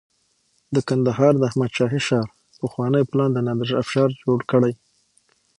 د 0.75 0.77
کندهار 0.89 1.33
د 1.37 1.41
احمد 1.49 1.71
شاهي 1.77 2.01
ښار 2.07 2.27
پخوانی 2.61 3.03
پلان 3.11 3.29
د 3.33 3.37
نادر 3.47 3.71
افشار 3.83 4.09
جوړ 4.23 4.39
کړی 4.51 4.73